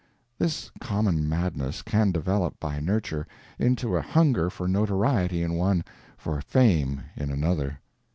[0.39, 3.27] This common madness can develop, by nurture,
[3.59, 5.83] into a hunger for notoriety in one,
[6.17, 7.79] for fame in another.